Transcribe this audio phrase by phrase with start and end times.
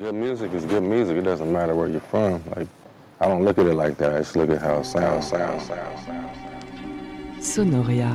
[0.00, 1.18] Good music is good music.
[1.18, 2.42] It doesn't matter where you're from.
[2.56, 2.66] Like,
[3.20, 4.14] I don't look at it like that.
[4.14, 6.38] I just look at how it sounds, sounds, sounds, sounds.
[7.46, 8.08] Sonoria.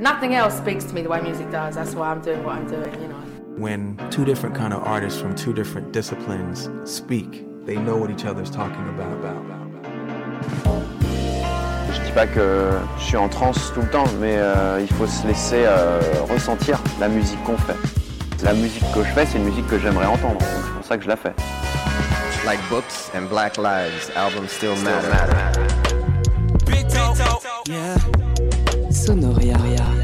[0.00, 1.74] Nothing else speaks to me the way music does.
[1.74, 3.20] That's why I'm doing what I'm doing, you know.
[3.58, 8.24] When two different kind of artists from two different disciplines speak, they know what each
[8.24, 9.12] other's talking about.
[9.12, 9.59] about, about, about.
[9.59, 9.59] Je
[12.10, 15.26] dis pas que je suis en transe tout le temps, mais euh, il faut se
[15.26, 17.76] laisser euh, ressentir la musique qu'on fait.
[18.42, 20.96] La musique que je fais, c'est une musique que j'aimerais entendre, donc c'est pour ça
[20.96, 21.32] que je la fais.
[22.44, 25.08] Like books and black lives, albums still matter.
[27.68, 27.96] Yeah.
[28.90, 29.99] Sonoria.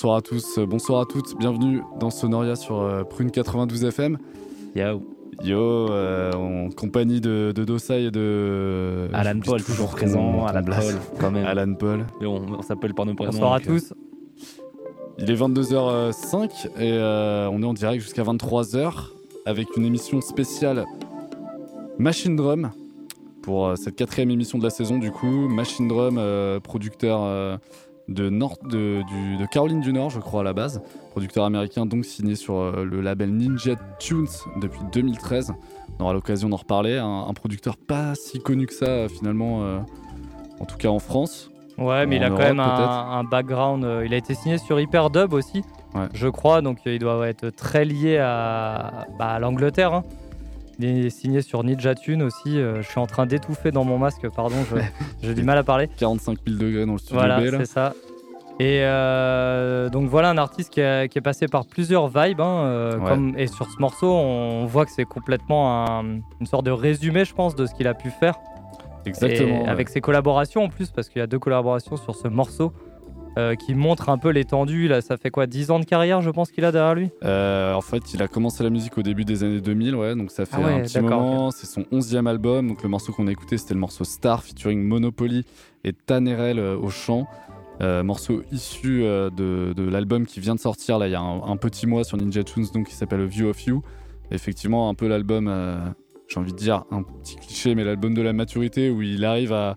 [0.00, 4.16] Bonsoir à tous, euh, bonsoir à toutes, bienvenue dans Sonoria sur euh, Prune 92 FM.
[4.74, 5.02] Yo.
[5.44, 9.10] Yo, euh, en compagnie de, de Dossai et de.
[9.12, 10.46] Alan Paul, toujours présent.
[10.46, 10.62] Alan.
[10.64, 11.44] Paul, quand même.
[11.44, 12.06] Alan Paul.
[12.22, 13.32] Et on, on s'appelle par nos prénoms.
[13.32, 13.92] Bonsoir à donc, euh, tous.
[15.18, 19.10] Il est 22h05 et euh, on est en direct jusqu'à 23h
[19.44, 20.86] avec une émission spéciale
[21.98, 22.70] Machine Drum
[23.42, 24.98] pour euh, cette quatrième émission de la saison.
[24.98, 27.56] Du coup, Machine Drum, euh, producteur euh,
[28.10, 31.86] de, Nord, de, du- de Caroline du Nord, je crois à la base, producteur américain
[31.86, 34.26] donc signé sur euh, le label Ninja Tunes
[34.60, 35.52] depuis 2013.
[35.98, 36.96] On aura l'occasion d'en reparler.
[36.98, 39.78] Un, un producteur pas si connu que ça euh, finalement, euh,
[40.60, 41.50] en tout cas en France.
[41.78, 43.84] Ouais, mais il a quand même un, background.
[43.84, 45.62] euh, il a été signé sur Hyperdub aussi,
[45.94, 46.06] Ouais.
[46.14, 49.94] je crois, donc il doit être très lié à, bah, à l'Angleterre.
[49.94, 50.04] hein.
[50.82, 52.58] Il est signé sur Ninja Tune aussi.
[52.58, 54.56] euh, je suis en train d'étouffer dans mon masque, pardon,
[55.22, 55.88] j'ai du mal à parler.
[55.98, 57.58] 45 000 degrés dans le studio Voilà, B là.
[57.58, 57.92] c'est ça.
[58.58, 62.40] Et euh, donc voilà un artiste qui, a- qui est passé par plusieurs vibes.
[62.40, 63.08] hein, euh, Ouais.
[63.08, 67.24] comme, et sur ce morceau, on voit que c'est complètement un- une sorte de résumé,
[67.24, 68.34] je pense, de ce qu'il a pu faire.
[69.06, 69.48] Exactement.
[69.48, 69.68] Et ouais.
[69.68, 72.72] avec ses collaborations en plus, parce qu'il y a deux collaborations sur ce morceau
[73.38, 74.88] euh, qui montrent un peu l'étendue.
[74.88, 77.10] Là, ça fait quoi 10 ans de carrière, je pense qu'il a derrière lui?
[77.24, 80.30] Euh, en fait, il a commencé la musique au début des années 2000, ouais, donc
[80.30, 81.50] ça fait Ah ouais, un petit moment.
[81.52, 82.68] C'est son 11e album.
[82.68, 85.44] Donc le morceau qu'on a écouté, c'était le morceau Star featuring Monopoly
[85.84, 87.26] et Tanerel euh, au chant.
[87.82, 89.30] Morceau issu de,
[89.74, 92.18] de l'album qui vient de sortir là il y a un, un petit mois sur
[92.18, 93.82] Ninja Tunes, donc qui s'appelle View of You.
[94.30, 95.50] Effectivement, un peu l'album,
[96.28, 99.54] j'ai envie de dire un petit cliché, mais l'album de la maturité où il arrive
[99.54, 99.76] à,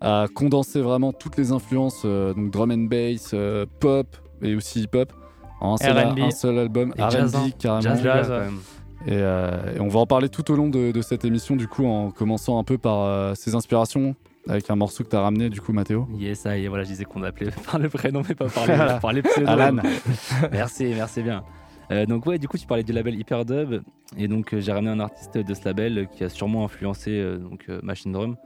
[0.00, 4.06] à condenser vraiment toutes les influences, euh, donc drum and bass, euh, pop
[4.42, 5.12] et aussi hip hop
[5.60, 6.18] en un seul, R&B.
[6.20, 7.50] un seul album, R&B hein.
[7.58, 7.80] carrément.
[7.82, 8.40] Jazz, Jazz, quand ouais.
[8.40, 8.58] même.
[9.06, 11.68] Et, euh, et on va en parler tout au long de, de cette émission, du
[11.68, 14.14] coup, en commençant un peu par euh, ses inspirations,
[14.48, 16.08] avec un morceau que tu as ramené, du coup, Mathéo.
[16.14, 18.66] Yes, ça y est, voilà, je disais qu'on appelait par le prénom, mais pas par
[18.66, 19.48] les, par les pseudos.
[19.48, 19.82] Alan.
[20.52, 21.44] merci, merci bien.
[21.90, 23.82] Euh, donc ouais, du coup, tu parlais du label Hyperdub,
[24.16, 27.38] et donc euh, j'ai ramené un artiste de ce label qui a sûrement influencé euh,
[27.38, 28.36] donc euh, Machine Drum,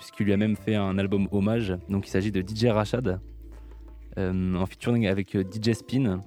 [0.00, 1.76] puisqu'il lui a même fait un album hommage.
[1.90, 3.20] Donc il s'agit de DJ Rachad,
[4.18, 6.22] euh, en featuring avec euh, DJ Spin.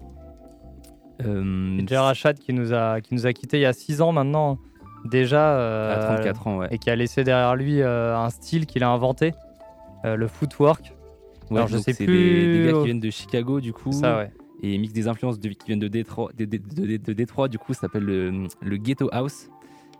[1.25, 4.11] Euh, DJ Rachad qui nous a, qui nous a quittés il y a 6 ans
[4.11, 4.59] maintenant,
[5.05, 5.91] déjà.
[5.93, 6.67] à 34 ans, ouais.
[6.71, 9.33] Et qui a laissé derrière lui un style qu'il a inventé,
[10.03, 10.93] le footwork.
[11.49, 13.91] Ouais, alors, je sais c'est plus- Des, des gars qui viennent de Chicago, du coup.
[13.91, 14.31] Ça, ouais.
[14.63, 17.57] et mixent des influences de, qui viennent de Détroit, de, de- de- de Détroit, du
[17.59, 19.49] coup ça s'appelle le, le ghetto house.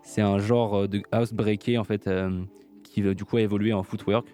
[0.02, 2.42] C'est un genre de house breaké en fait euh,
[2.94, 4.26] qui du coup a évolué en footwork.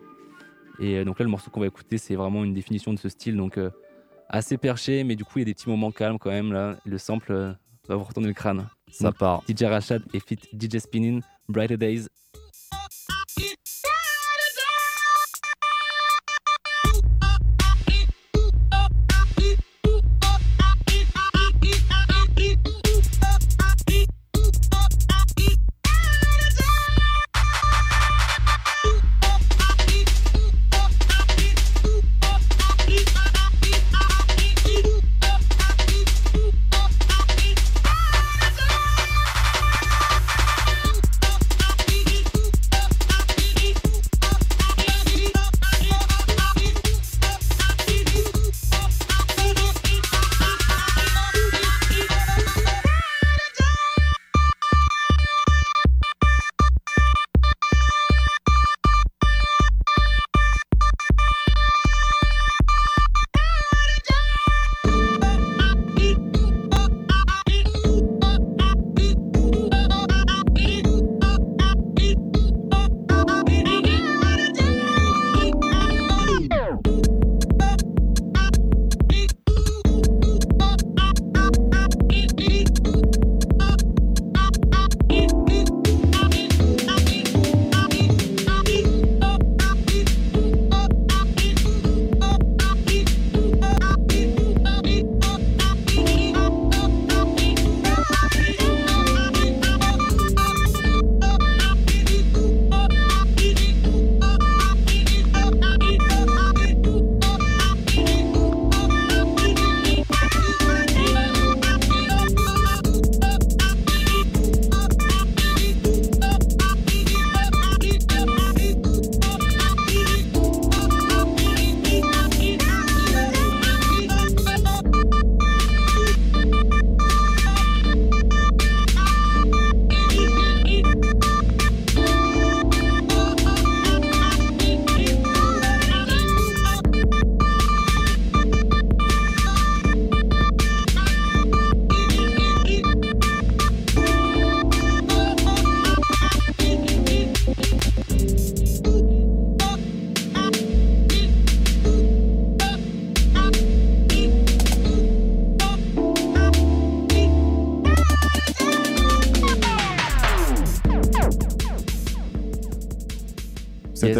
[0.80, 3.08] Et euh, donc là le morceau qu'on va écouter c'est vraiment une définition de ce
[3.08, 3.70] style donc euh,
[4.28, 6.76] assez perché mais du coup il y a des petits moments calmes quand même là.
[6.84, 7.52] Le sample euh,
[7.88, 8.68] va vous retourner le crâne.
[8.90, 9.42] Ça part.
[9.48, 12.08] DJ Rachad et fit DJ Spinning, Brighter Days.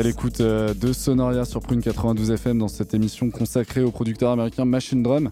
[0.01, 4.31] À l'écoute euh, de Sonoria sur Prune 92 FM dans cette émission consacrée au producteur
[4.31, 5.31] américain Machine Drum.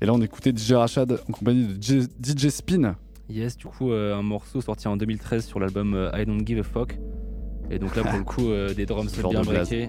[0.00, 1.74] Et là, on écoutait DJ Rachad en compagnie de
[2.22, 2.94] DJ Spin.
[3.28, 6.58] Yes, du coup, euh, un morceau sorti en 2013 sur l'album euh, I Don't Give
[6.60, 6.98] a Fuck.
[7.70, 9.68] Et donc là, pour le coup, euh, des drums genre bien de blaze.
[9.68, 9.86] breakés.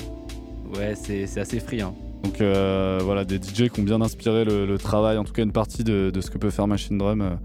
[0.75, 1.81] Ouais, c'est assez free.
[1.81, 1.93] Hein.
[2.23, 5.51] Donc voilà, des DJ qui ont bien inspiré le, le travail, en tout cas une
[5.51, 7.37] partie de, de ce que peut faire Machine Drum.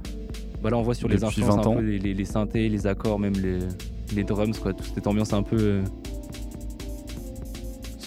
[0.63, 2.87] Bah là, on voit sur les influences 20 un peu les, les- les synthés, les
[2.87, 3.59] accords, même les,
[4.15, 4.73] les drums, quoi.
[4.73, 5.81] Toute cette ambiance un peu.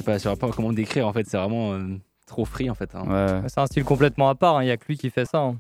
[0.04, 1.26] Je sais pas, je sais pas comment décrire en fait.
[1.28, 2.94] C'est vraiment euh, trop free en fait.
[2.96, 3.04] hein.
[3.08, 3.42] Ouais.
[3.48, 5.40] C'est un style complètement à part, il n'y a que lui qui fait ça.
[5.40, 5.58] hein.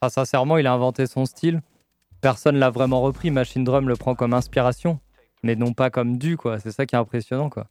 [0.00, 1.60] Enfin, sincèrement, il a inventé son style.
[2.20, 3.30] Personne l'a vraiment repris.
[3.30, 4.98] Machine Drum le prend comme inspiration,
[5.42, 6.58] mais non pas comme dû, quoi.
[6.58, 7.66] C'est ça qui est impressionnant, quoi.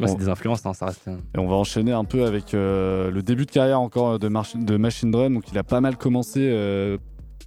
[0.00, 1.06] Ouais, c'est des influences, hein, ça reste.
[1.08, 4.28] euh, Et on va enchaîner un peu avec euh, le début de carrière encore de,
[4.28, 5.34] de Machine Drum.
[5.34, 6.96] Donc il a pas mal commencé euh,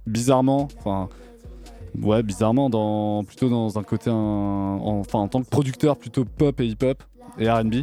[0.06, 1.08] bizarrement, enfin
[2.00, 6.24] ouais bizarrement dans plutôt dans un côté un- en, enfin en tant que producteur plutôt
[6.24, 7.02] pop et hip hop
[7.38, 7.74] et R&B.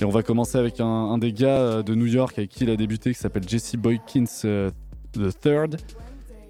[0.00, 2.64] Et on va commencer avec un, un des gars euh, de New York avec qui
[2.64, 4.70] il a débuté qui s'appelle Jesse Boykins euh,
[5.12, 5.80] the Third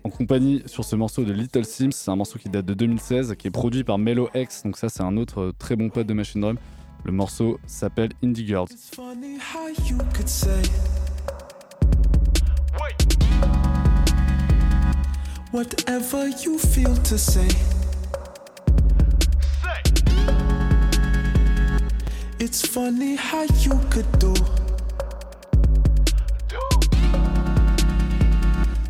[0.04, 1.92] en compagnie sur ce morceau de Little Sims.
[1.92, 4.62] C'est un morceau qui date de 2016 qui est produit par Mellow X.
[4.64, 6.56] Donc ça c'est un autre euh, très bon pote de Machine Drum.
[7.04, 8.68] Le morceau s'appelle Indie Girls.
[8.70, 10.62] It's funny how you could say
[15.52, 17.48] whatever you feel to say.
[22.44, 24.34] It's funny how you could do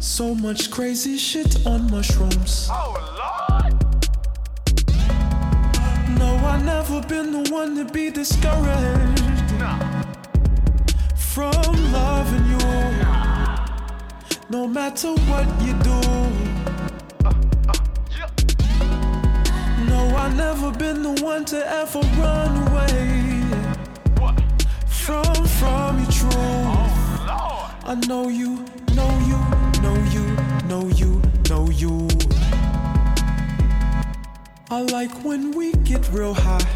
[0.00, 2.70] so much crazy shit on mushrooms.
[2.72, 3.74] Oh Lord!
[6.18, 9.20] No, I never been the one to be discouraged
[11.14, 12.58] from loving you.
[14.48, 16.00] No matter what you do.
[19.90, 23.21] No, I never been the one to ever run away
[25.02, 25.24] from
[25.58, 26.32] from your truth.
[27.92, 29.40] I know you, know you,
[29.82, 30.26] know you,
[30.70, 32.08] know you, know you.
[34.70, 36.68] I like when we get real high.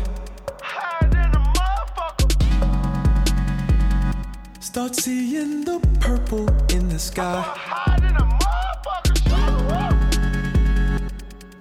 [4.59, 7.45] Start seeing the purple in the sky.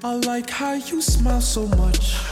[0.04, 2.25] I like how you smile so much.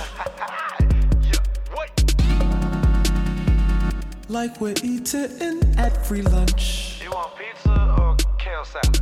[4.34, 7.00] Like we're eating at free lunch.
[7.04, 9.00] You want pizza or kale salad?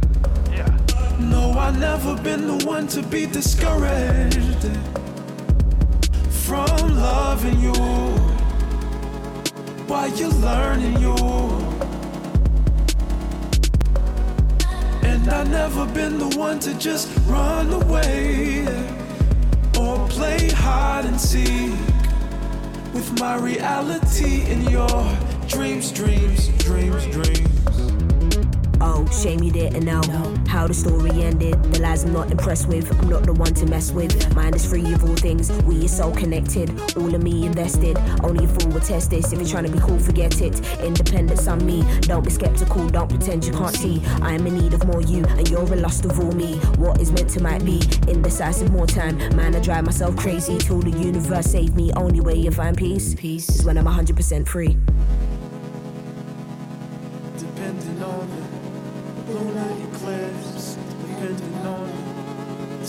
[0.52, 0.78] Yeah.
[1.22, 4.68] No, I've never been the one to be discouraged
[6.30, 7.72] from loving you
[9.88, 11.16] while you're learning you.
[15.08, 18.66] And I've never been the one to just run away
[19.80, 21.72] or play hide and seek
[22.94, 24.90] with my reality in your
[25.52, 27.50] dreams, dreams, dreams, dreams.
[28.80, 30.02] Oh, shame you didn't know
[30.48, 31.62] how the story ended.
[31.74, 34.34] The lies I'm not impressed with, I'm not the one to mess with.
[34.34, 36.70] Mind is free of all things, we are so connected.
[36.98, 39.34] All of me invested, only a fool would test this.
[39.34, 40.58] If you're trying to be cool, forget it.
[40.80, 44.02] Independence on me, don't be skeptical, don't pretend you can't see.
[44.22, 46.56] I am in need of more you, and you're a lust of all me.
[46.78, 49.18] What is meant to might be, indecisive more time.
[49.36, 51.92] Man, I drive myself crazy till the universe save me.
[51.94, 54.78] Only way you find peace, peace is when I'm 100% free.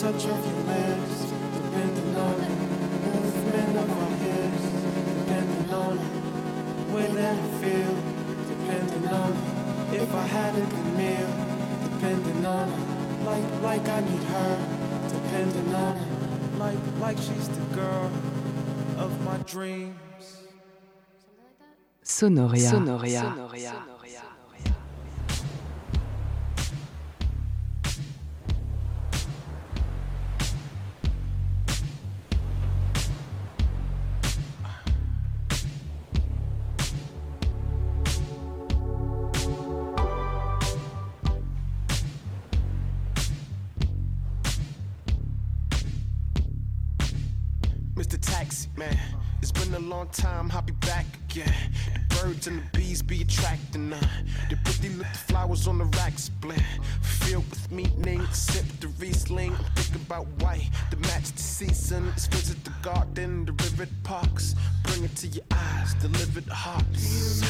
[0.02, 4.64] Touch of your lips, depending on the movement of our hips,
[5.20, 7.94] depending on the way that I feel,
[8.52, 9.30] depending on
[9.94, 11.30] if I had a good meal,
[11.88, 12.66] depending on
[13.24, 14.52] like like I need her,
[15.08, 18.10] depending on like like she's the girl
[18.98, 20.24] of my dreams.
[22.02, 22.70] Sonoria.
[22.72, 23.22] Sonoria.
[23.22, 23.91] Mr.
[52.42, 54.08] birds and the bees be attracting none.
[54.50, 56.62] The pretty little flowers on the rack split.
[57.02, 59.54] Filled with meaning, sip the Riesling.
[59.76, 62.26] Think about white, the match the seasons.
[62.26, 64.54] Visit the garden, the river parks.
[64.84, 67.40] Bring it to your eyes, deliver the hearts.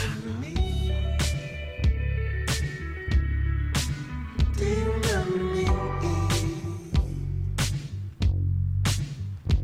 [4.56, 5.66] Do you remember me?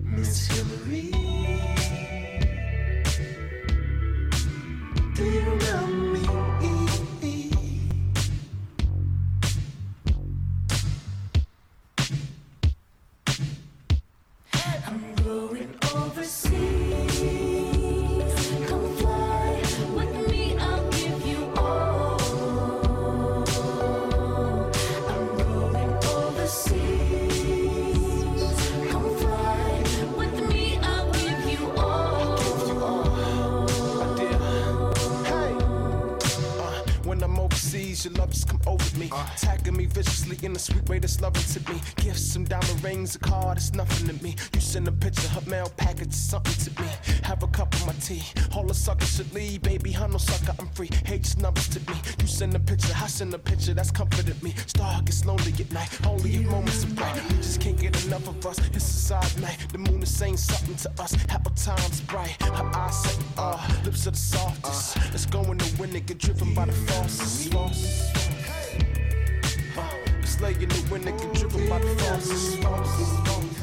[0.02, 1.17] Miss Hillary.
[40.36, 41.80] In a sweet way that's loving to me.
[41.96, 44.36] Gifts, some diamond rings, a car that's nothing to me.
[44.54, 46.88] You send a picture, her mail package something to me.
[47.24, 48.22] Have a cup of my tea.
[48.54, 49.96] All the suckers should leave, baby.
[49.96, 50.90] I'm no sucker, I'm free.
[51.04, 51.96] Hate just numbers to me.
[52.20, 54.54] You send a picture, I send a picture that's comforted me.
[54.66, 57.14] Star gets lonely at night, only if moments are bright.
[57.30, 58.58] We just can't get enough of us.
[58.74, 59.58] It's a side night.
[59.72, 61.14] The moon is saying something to us.
[61.30, 62.36] Apple time's bright.
[62.42, 64.96] Her eyes say, uh, lips are the softest.
[65.10, 67.48] Let's go in the wind and get driven by the forces.
[67.48, 68.17] forces.
[70.40, 73.57] Uh, let's lay in the wind and get driven by the forces.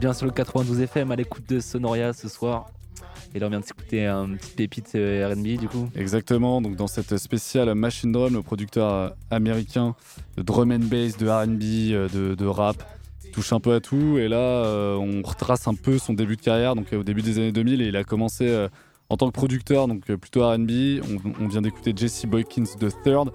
[0.00, 2.70] Bien sur le 92 FM à l'écoute de Sonoria ce soir.
[3.34, 5.90] Et là, on vient de s'écouter un petit pépite euh, RB du coup.
[5.94, 9.94] Exactement, donc dans cette spéciale Machine Drum, le producteur américain
[10.38, 12.82] de drum and bass, de RB, euh, de, rap,
[13.34, 14.16] touche un peu à tout.
[14.16, 17.36] Et là, euh, on retrace un peu son début de carrière, donc au début des
[17.36, 18.68] années 2000, et il a commencé
[19.10, 20.70] en tant que producteur, donc plutôt RB.
[21.02, 23.32] On, on vient d'écouter Jesse Boykins de Third.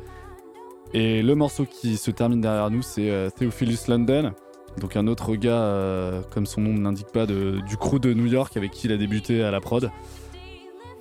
[0.95, 4.33] Et le morceau qui se termine derrière nous, c'est Theophilus London.
[4.79, 8.25] Donc un autre gars, euh, comme son nom ne l'indique pas, du crew de New
[8.25, 9.89] York avec qui il a débuté à la prod.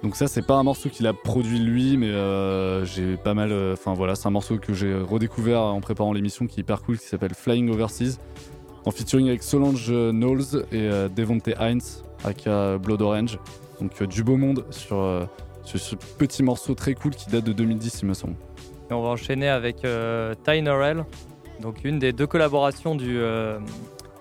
[0.03, 3.53] Donc ça, c'est pas un morceau qu'il a produit lui, mais euh, j'ai pas mal...
[3.53, 6.83] euh, Enfin voilà, c'est un morceau que j'ai redécouvert en préparant l'émission qui est hyper
[6.83, 8.19] cool, qui s'appelle Flying Overseas,
[8.85, 11.81] en featuring avec Solange Knowles et Devonte Hines,
[12.23, 13.39] aka Blood Orange.
[13.81, 15.27] Donc du beau monde sur,
[15.65, 18.35] ce petit morceau très cool qui date de 2010, il me semble.
[18.91, 19.79] Et on va enchaîner avec
[20.45, 21.07] Ty Norrell,
[21.61, 23.59] donc une des deux collaborations du, euh,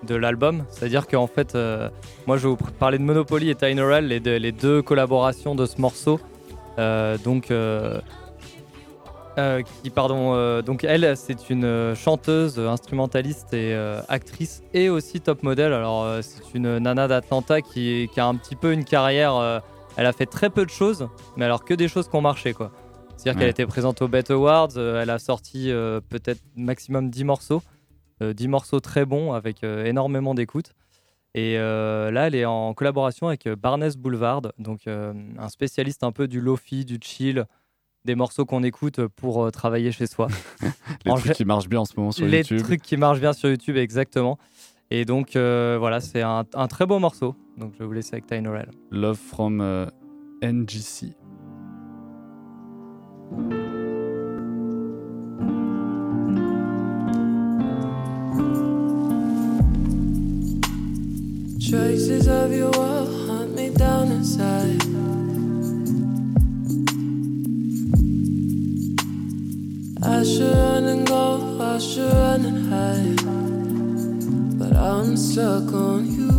[0.02, 0.64] de l'album.
[0.70, 1.88] C'est-à-dire qu'en fait, euh,
[2.26, 6.20] moi je vais vous parler de Monopoly et Norrell, les deux, collaborations de ce morceau.
[6.78, 7.50] Euh, donc,
[9.36, 13.74] elle, c'est une chanteuse, instrumentaliste et
[14.08, 15.72] actrice et aussi top modèle.
[15.72, 19.62] Alors, c'est une nana d'Atlanta qui, qui a un petit peu une carrière.
[19.96, 22.52] elle a fait très peu de choses, mais alors que des choses qui ont marché,
[22.52, 22.70] quoi.
[23.16, 27.24] C'est-à-dire qu'elle était présente au Bet Awards, euh, elle a sorti euh, peut-être maximum 10
[27.24, 27.62] morceaux,
[28.22, 30.72] euh, 10 morceaux très bons avec euh, énormément d'écoute.
[31.34, 36.04] Et euh, là, elle est en collaboration avec euh, Barnes Boulevard, donc euh, un spécialiste
[36.04, 37.46] un peu du lofi, du chill,
[38.04, 40.28] des morceaux qu'on écoute pour euh, travailler chez soi.
[41.04, 42.62] Les En trucs qui marchent bien en ce moment sur les YouTube.
[42.62, 44.38] trucs qui marchent bien sur YouTube, exactement.
[44.90, 47.34] Et donc euh, voilà, c'est un, un très beau morceau.
[47.56, 48.70] Donc je vais vous laisser avec Ty Norrell.
[48.90, 49.86] Love from euh,
[50.42, 51.14] NGC.
[61.70, 64.82] Traces of your world hunt me down inside.
[70.02, 73.24] I should run and go, I should run and hide.
[74.58, 76.30] But I'm stuck on you.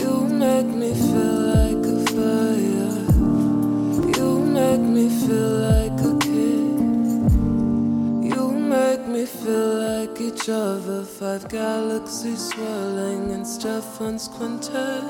[0.00, 2.94] You make me feel like a fire.
[4.16, 5.57] You make me feel
[10.48, 11.02] each other.
[11.02, 15.04] Five galaxies swirling in Stefan's quintet.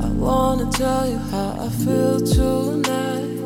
[0.00, 3.36] I wanna tell you how I feel tonight.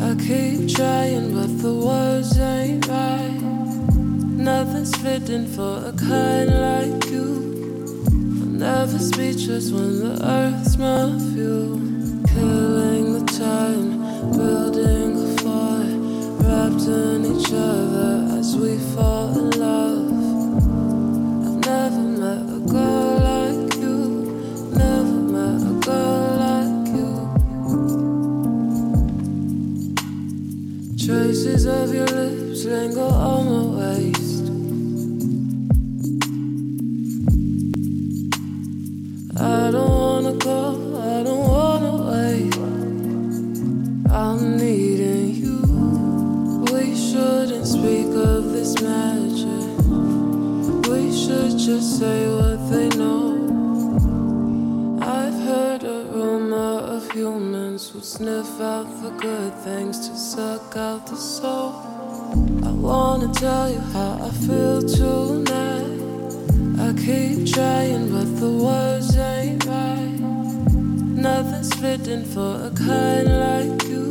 [0.00, 3.40] I keep trying, but the words ain't right.
[4.50, 7.28] Nothing's fitting for a kind like you.
[8.40, 11.78] I'm never speechless when the earth's my fuel.
[12.32, 13.88] Killing the time,
[14.32, 15.98] building a fire,
[16.42, 19.99] wrapped in each other as we fall in love.
[32.70, 34.44] Linger on my waist.
[39.36, 40.60] I don't wanna go,
[41.12, 42.54] I don't wanna wait.
[44.08, 45.58] I'm needing you.
[46.72, 49.70] We shouldn't speak of this magic.
[50.88, 53.26] We should just say what they know.
[55.02, 61.08] I've heard a rumor of humans who sniff out the good things to suck out
[61.08, 61.79] the soul.
[62.80, 66.00] Wanna tell you how I feel tonight.
[66.80, 70.18] I keep trying, but the words ain't right.
[71.28, 74.06] Nothing's fitting for a kind like you.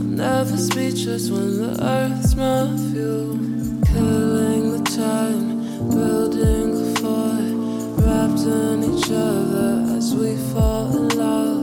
[0.00, 3.36] I'm never speechless when the earth's my fuel.
[3.84, 7.56] Killing the time, building a fire,
[8.00, 11.59] wrapped in each other as we fall in love.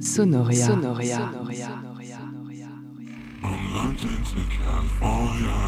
[0.00, 0.66] Sonoria.
[0.66, 1.30] Sonoria.
[3.40, 5.58] From London to California.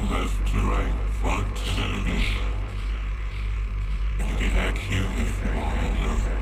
[0.00, 2.20] Left to right, front to center.
[4.18, 6.40] You can act you if you want to.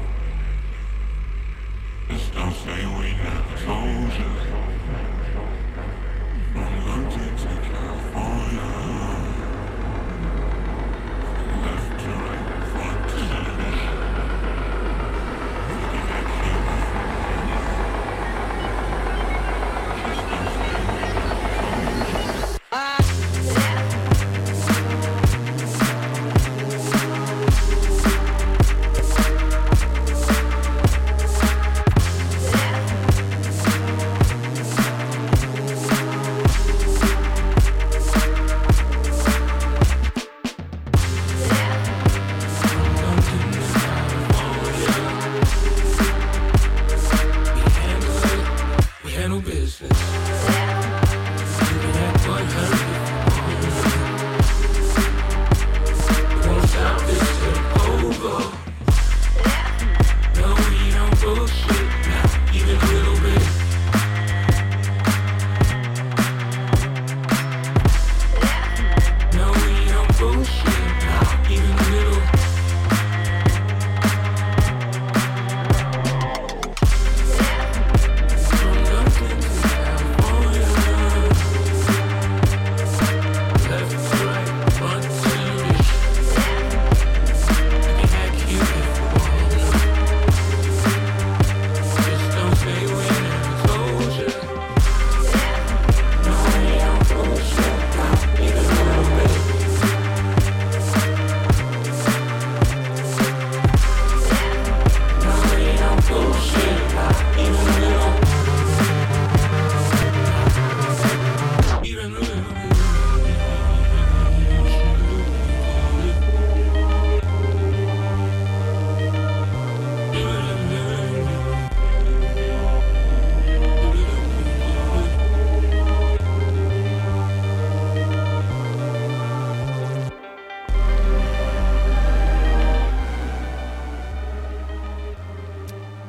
[2.14, 4.30] Just don't say we never told you.
[6.52, 8.87] From London to California.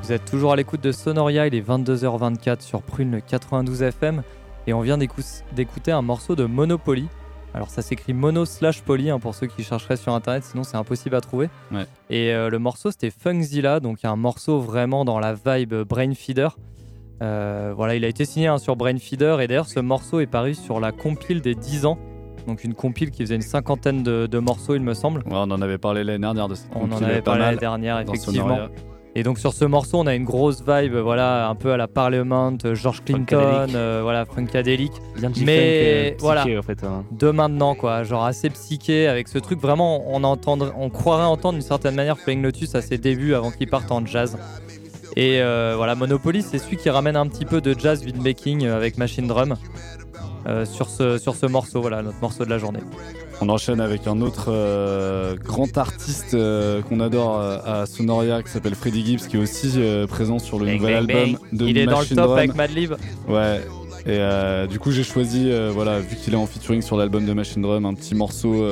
[0.10, 4.24] Vous êtes toujours à l'écoute de Sonoria, il est 22h24 sur Prune le 92 FM
[4.66, 5.22] et on vient d'écou-
[5.56, 7.08] d'écouter un morceau de Monopoly.
[7.54, 10.78] Alors ça s'écrit mono slash poly hein, pour ceux qui chercheraient sur internet, sinon c'est
[10.78, 11.52] impossible à trouver.
[11.72, 11.86] Ouais.
[12.10, 16.58] Et euh, le morceau c'était Funkzilla, donc un morceau vraiment dans la vibe Brain Feeder.
[17.22, 20.26] Euh, voilà, il a été signé hein, sur Brain Feeder et d'ailleurs ce morceau est
[20.26, 22.00] paru sur la compile des 10 ans.
[22.48, 25.20] Donc une compile qui faisait une cinquantaine de, de morceaux il me semble.
[25.28, 27.58] Ouais, on en avait parlé l'année dernière de cette On en compile, avait parlé l'année
[27.58, 28.42] dernière, effectivement.
[28.48, 28.70] Sonoria.
[29.16, 31.88] Et donc sur ce morceau, on a une grosse vibe, voilà, un peu à la
[31.88, 34.92] Parliament, euh, George Clinton, euh, voilà, funkadelic.
[35.18, 37.04] Bien Mais euh, voilà, psyché, en fait, hein.
[37.12, 41.54] de maintenant quoi, genre assez psyché avec ce truc vraiment, on entendre, on croirait entendre
[41.54, 44.38] d'une certaine manière Flying Lotus à ses débuts avant qu'il parte en jazz.
[45.16, 48.98] Et euh, voilà, Monopoly, c'est celui qui ramène un petit peu de jazz beatmaking avec
[48.98, 49.56] machine drum
[50.48, 52.80] euh, sur ce sur ce morceau, voilà, notre morceau de la journée.
[53.42, 58.76] On enchaîne avec un autre euh, grand artiste euh, qu'on adore à Sonoria qui s'appelle
[58.76, 61.60] Freddie Gibbs qui est aussi présent sur le Bang, nouvel bang, album bang.
[61.60, 62.38] de Il est dans le top Drum.
[62.38, 62.94] avec Madlib.
[63.28, 63.62] Ouais.
[64.06, 67.62] Et du coup j'ai choisi, voilà, vu qu'il est en featuring sur l'album de Machine
[67.62, 68.66] Drum, un petit morceau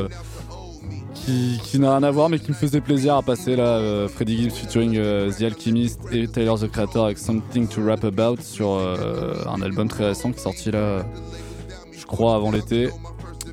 [1.13, 4.07] qui, qui n'a rien à voir mais qui me faisait plaisir à passer là.
[4.07, 8.71] Freddie Gibbs featuring The Alchemist et Tyler the Creator avec Something to Rap About sur
[8.71, 11.05] un album très récent qui est sorti là,
[12.07, 12.89] crois, avant l'été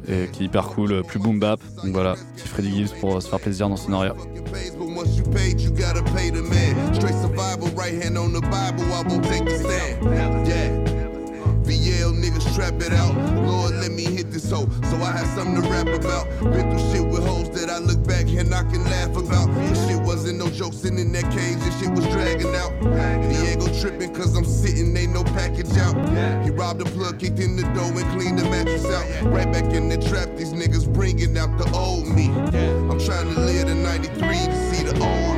[0.08, 1.60] et qui est hyper cool, plus boom bap.
[1.82, 4.14] Donc voilà, petit Freddie Gibbs pour se faire plaisir dans Sonoria.
[4.80, 5.20] Once.
[11.64, 13.14] VL niggas trap it out.
[13.46, 14.13] Lord, let me
[14.54, 14.84] hit.
[14.84, 16.28] So I had something to rap about.
[16.40, 19.52] Been through shit with hoes that I look back and I can laugh about.
[19.68, 22.72] This shit wasn't no joke sitting in that cage, this shit was dragging out.
[23.28, 25.94] Diego tripping cause I'm sitting, ain't no package out.
[26.44, 29.32] He robbed the plug, kicked in the door and cleaned the mattress out.
[29.32, 32.28] Right back in the trap, these niggas bringing out the old me.
[32.28, 35.33] I'm trying to live the 93 to see the old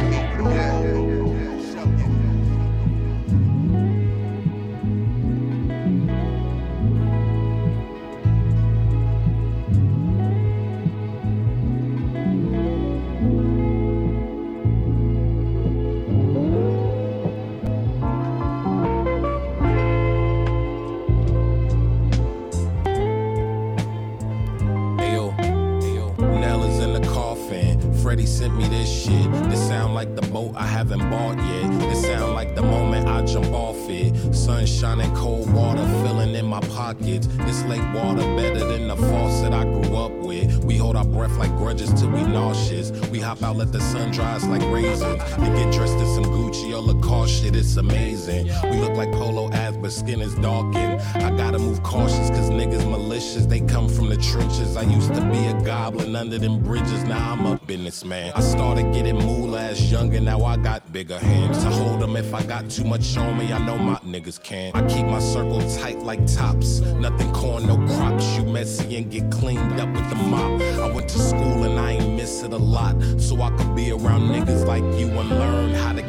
[43.66, 45.20] let the sun dry us like raisins.
[45.38, 48.46] And get dressed in some Gucci or Lacoste shit, it's amazing.
[48.64, 51.00] We look like polo ads, but skin is darkened.
[51.14, 53.46] I gotta move cautious, cause niggas malicious.
[53.46, 54.76] They come from the trenches.
[54.76, 58.33] I used to be a goblin under them bridges, now I'm a businessman.
[58.35, 61.62] I started getting moolah as young, and now I got bigger hands.
[61.62, 64.70] to hold them if I got too much on me, I know my niggas can.
[64.74, 66.80] I keep my circle tight like tops.
[66.80, 68.24] Nothing corn, no crops.
[68.38, 70.59] You messy and get cleaned up with the mop.
[70.62, 72.94] I went to school and I ain't miss it a lot.
[73.18, 76.05] So I could be around niggas like you and learn how to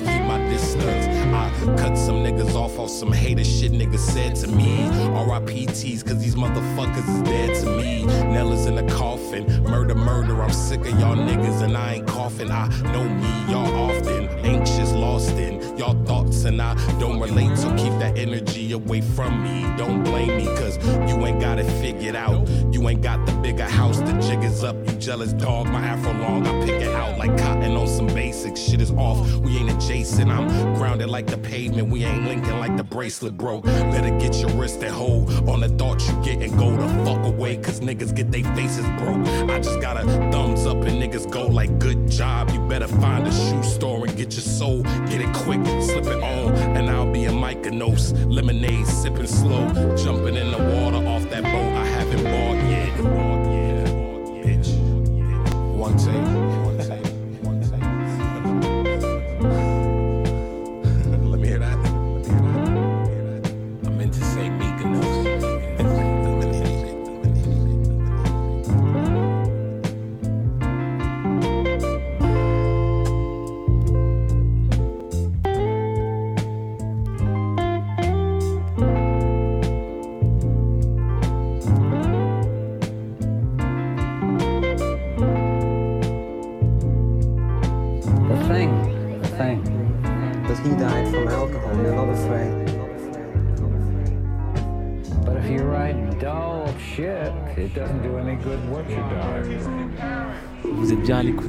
[2.87, 4.87] some hater shit niggas said to me.
[5.27, 8.05] RIPTs, cause these motherfuckers is dead to me.
[8.05, 9.45] Nella's in the coffin.
[9.63, 10.41] Murder, murder.
[10.41, 12.51] I'm sick of y'all niggas and I ain't coughing.
[12.51, 14.27] I know me, y'all often.
[14.45, 17.57] Anxious, lost in y'all thoughts and I don't relate.
[17.57, 19.63] So keep that energy away from me.
[19.77, 20.77] Don't blame me, cause
[21.09, 22.47] you ain't got it figured out.
[22.71, 24.86] You ain't got the bigger house, the jig is up.
[25.07, 26.45] Jealous dog, my afro long.
[26.45, 28.59] I pick it out like cotton on some basics.
[28.59, 29.25] Shit is off.
[29.37, 30.29] We ain't adjacent.
[30.29, 31.87] I'm grounded like the pavement.
[31.87, 33.63] We ain't linking like the bracelet broke.
[33.63, 37.25] Better get your wrist and hold on the thought you get and go the fuck
[37.25, 37.55] away.
[37.55, 39.25] Cause niggas get they faces broke.
[39.49, 42.49] I just got a thumbs up and niggas go like good job.
[42.49, 44.83] You better find a shoe store and get your soul.
[45.07, 48.11] Get it quick, slip it on, and I'll be a Mykonos.
[48.29, 51.06] Lemonade sipping slow, jumping in the water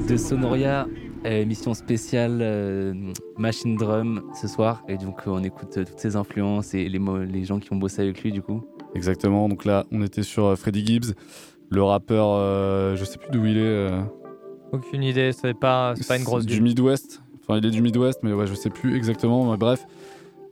[0.08, 0.86] de Sonoria,
[1.26, 2.94] euh, émission spéciale euh,
[3.36, 4.82] Machine Drum ce soir.
[4.88, 8.22] Et donc, euh, on écoute toutes ses influences et les, gens qui ont bossé avec
[8.22, 8.62] lui, du coup.
[8.94, 9.48] Exactement.
[9.50, 11.14] Donc là, on était sur Freddie Gibbs,
[11.70, 13.60] le rappeur, euh, je sais plus d'où il est.
[13.60, 14.00] euh,
[14.72, 16.62] Aucune idée, c'est pas, pas une grosse du.
[16.62, 17.20] Midwest.
[17.42, 19.50] Enfin, il est du Midwest, mais ouais, je sais plus exactement.
[19.50, 19.86] Mais bref,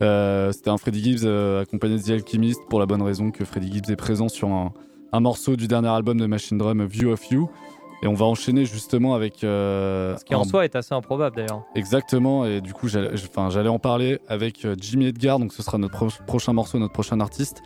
[0.03, 3.45] euh, c'était un Freddie Gibbs euh, accompagné de The Alchemist pour la bonne raison que
[3.47, 4.73] Freddie Gibbs est présent sur un,
[5.13, 7.49] un morceau du dernier album de Machine Drum, View of You.
[8.03, 9.43] Et on va enchaîner justement avec.
[9.43, 11.63] euh, Ce qui en un- soi est assez improbable d'ailleurs.
[11.75, 15.79] Exactement, et du coup, j'allais enfin, en parler avec euh, Jimmy Edgar, donc ce sera
[15.79, 17.63] notre pro- prochain morceau, notre prochain artiste.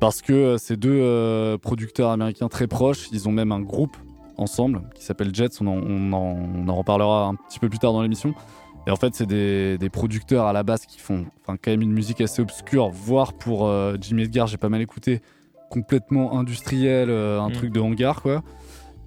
[0.00, 3.96] Parce que euh, ces deux euh, producteurs américains très proches, ils ont même un groupe
[4.36, 7.78] ensemble qui s'appelle Jets, on en, on en- on en reparlera un petit peu plus
[7.78, 8.34] tard dans l'émission.
[8.86, 11.92] Et en fait, c'est des, des producteurs à la base qui font quand même une
[11.92, 15.20] musique assez obscure, voire pour Jimmy Edgar, j'ai pas mal écouté,
[15.70, 17.52] complètement industriel, un Mm.
[17.52, 18.42] truc de hangar, quoi.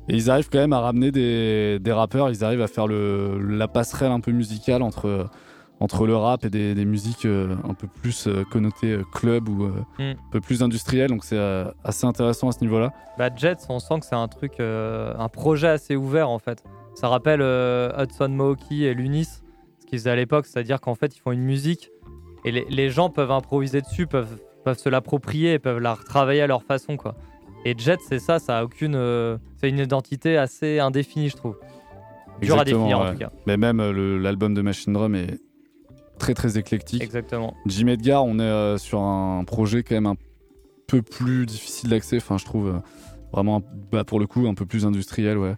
[0.09, 3.39] Et ils arrivent quand même à ramener des, des rappeurs, ils arrivent à faire le,
[3.39, 5.27] la passerelle un peu musicale entre,
[5.79, 9.49] entre le rap et des, des musiques euh, un peu plus euh, connotées euh, club
[9.49, 10.03] ou euh, Mm.
[10.11, 11.09] un peu plus industrielles.
[11.09, 11.39] Donc c'est
[11.83, 12.91] assez intéressant à ce niveau-là.
[13.17, 16.63] Bah, Jets, on sent que c'est un truc, euh, un projet assez ouvert en fait.
[16.93, 21.15] Ça rappelle euh, Hudson Mohawke et Lunis, ce qu'ils faisaient à l'époque, c'est-à-dire qu'en fait
[21.15, 21.89] ils font une musique
[22.45, 26.47] et les, les gens peuvent improviser dessus, peuvent, peuvent se l'approprier, peuvent la retravailler à
[26.47, 27.15] leur façon quoi.
[27.65, 31.57] Et Jets, c'est ça, ça a aucune, euh, c'est une identité assez indéfinie, je trouve.
[32.41, 33.11] Dur à Exactement, définir en ouais.
[33.13, 33.31] tout cas.
[33.47, 35.39] Mais même euh, le- l'album de Machine Drum est
[36.19, 37.01] très très éclectique.
[37.01, 37.55] Exactement.
[37.65, 40.15] Jim Edgar, on est euh, sur un projet quand même un
[40.87, 42.79] peu plus difficile d'accès, enfin je trouve euh,
[43.33, 45.55] vraiment bah, pour le coup un peu plus industriel, ouais.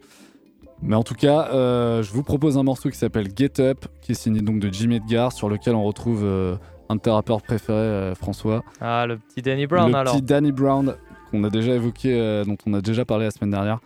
[0.82, 4.12] Mais en tout cas, euh, je vous propose un morceau qui s'appelle Get Up, qui
[4.12, 6.56] est signé donc de Jim Edgar, sur lequel on retrouve euh,
[6.90, 8.64] un de tes rappeurs préférés, euh, François.
[8.80, 10.14] Ah, le petit Danny Brown le alors.
[10.14, 10.96] petit Danny Brown
[11.30, 13.80] qu'on a déjà évoqué, euh, dont on a déjà parlé la semaine dernière.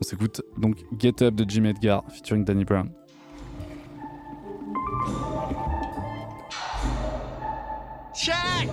[0.00, 2.90] On s'écoute donc Get Up de Jim Edgar featuring Danny Brown.
[8.14, 8.68] Check!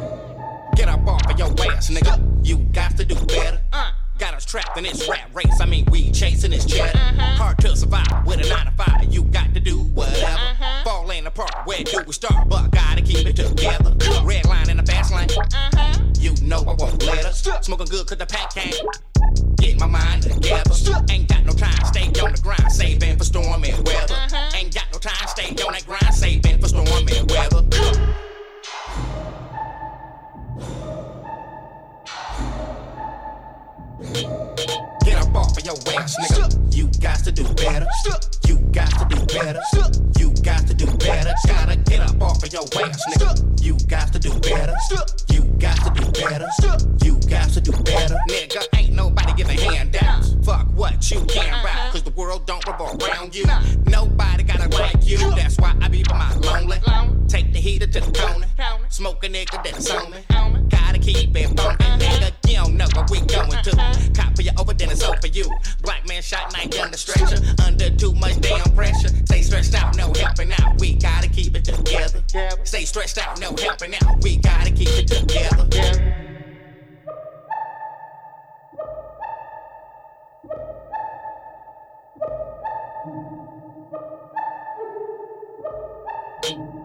[0.75, 2.19] Get up off of your ass, nigga.
[2.43, 3.62] You got to do better.
[3.71, 5.59] Uh, got us trapped in this rap race.
[5.62, 7.03] I mean, we chasing this cheddar.
[17.73, 19.03] Smoking good cause the pack came.
[72.93, 74.21] Stressed out, no helping out.
[74.21, 75.65] We gotta keep it together.
[75.65, 75.99] Get
[86.51, 86.83] up off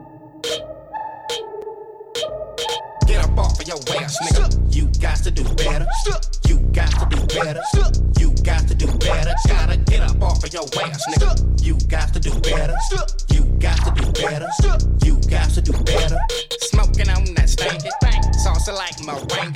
[3.69, 4.75] your ass, nigga.
[4.75, 5.87] You got to do better.
[6.49, 7.63] You got to do better.
[8.19, 9.35] You got to do better.
[9.47, 11.63] Gotta get up off of your ass, nigga.
[11.63, 12.75] You got to do better.
[13.31, 14.49] You got to do better.
[15.05, 16.19] You got to do better.
[16.73, 18.23] Smoking on that stanky thing.
[18.41, 19.55] Salsa like meringue.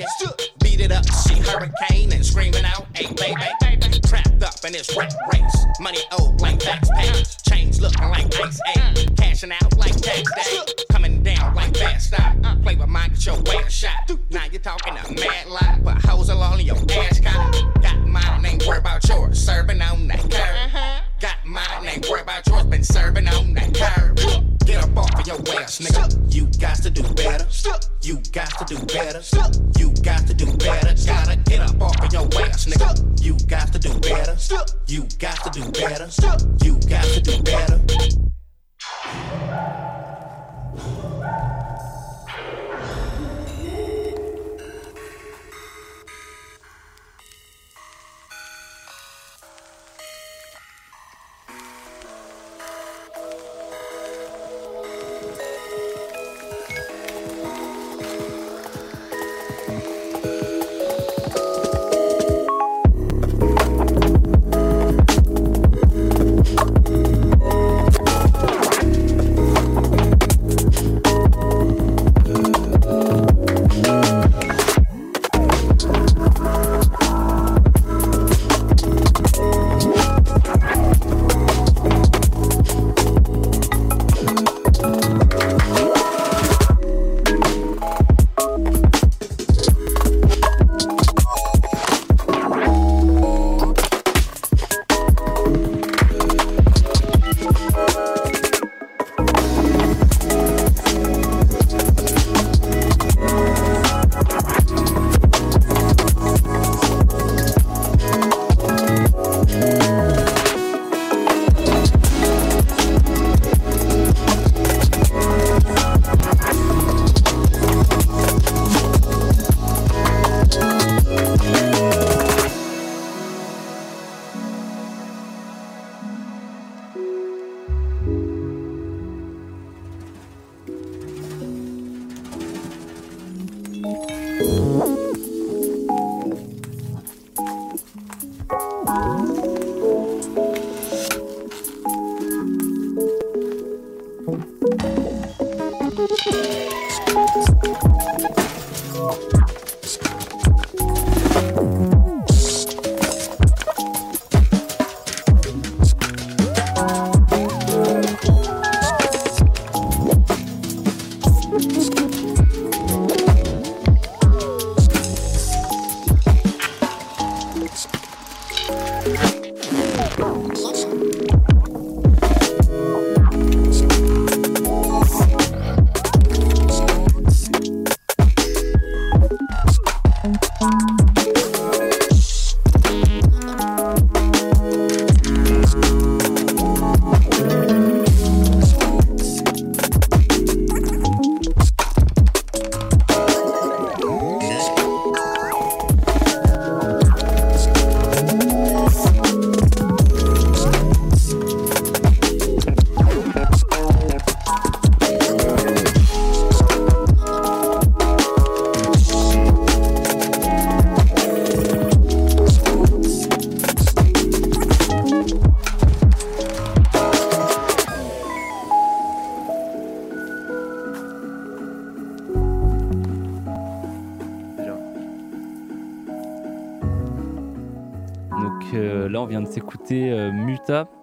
[0.61, 3.99] Beat it up, she hurricane and screaming out, hey baby.
[4.05, 5.65] Trapped up in this rat race.
[5.79, 7.23] Money owed like tax pay.
[7.49, 9.15] Chains looking like ice age.
[9.17, 10.92] Cashing out like tax day.
[11.03, 12.33] Coming down like fast stop.
[12.45, 14.09] Uh, play with mine, get your ass shot.
[14.29, 15.81] Now you're talking a mad lie.
[15.83, 17.19] Put hoes all in your ass.
[17.19, 19.37] Got mine, ain't worry about yours.
[19.37, 20.31] Serving on that curve.
[20.31, 21.01] Uh-huh.
[21.19, 22.63] Got mine, ain't worry about yours.
[22.67, 24.15] Been serving on that curve.
[24.65, 26.33] Get up off of your ass, nigga.
[26.33, 27.47] You got to do better.
[27.49, 27.81] Stop.
[28.01, 29.21] You got to do better.
[29.21, 29.51] Stop.
[29.77, 30.95] You got to do better.
[31.05, 33.21] Gotta get up off of your ass, nigga.
[33.21, 34.37] You got to do better.
[34.37, 34.69] Stop.
[34.87, 36.09] You got to do better.
[36.09, 36.39] Stop.
[36.63, 37.81] You got to do better.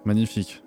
[0.04, 0.62] Magnifique.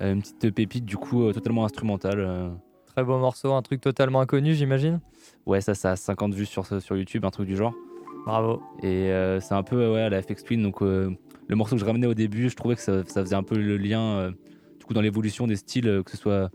[0.00, 2.20] Euh, une petite pépite, du coup, euh, totalement instrumentale.
[2.20, 2.48] euh.
[2.86, 5.00] Très beau morceau, un truc totalement inconnu, j'imagine.
[5.46, 7.74] Ouais, ça, ça a 50 vues sur, sur YouTube, un truc du genre.
[8.26, 8.60] Bravo.
[8.82, 10.62] Et euh, c'est un peu ouais, à la FX Twin.
[10.62, 11.10] Donc, euh,
[11.46, 13.56] le morceau que je ramenais au début, je trouvais que ça, ça faisait un peu
[13.56, 14.30] le lien euh,
[14.78, 16.50] du coup, dans l'évolution des styles, euh, que ce soit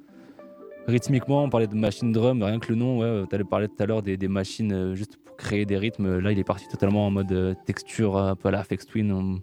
[0.87, 1.43] rythmiquement.
[1.43, 2.99] On parlait de machine drum, rien que le nom.
[2.99, 5.77] Ouais, tu allais parler tout à l'heure des, des machines euh, juste pour créer des
[5.77, 6.19] rythmes.
[6.19, 9.11] Là, il est parti totalement en mode euh, texture, un peu à la FX Twin.
[9.11, 9.39] On,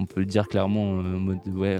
[0.00, 1.78] on peut le dire clairement en mode ouais.